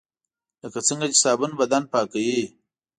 لکه 0.61 0.79
څنګه 0.87 1.05
چې 1.11 1.17
صابون 1.23 1.51
بدن 1.59 1.83
پاکوي. 1.91 2.41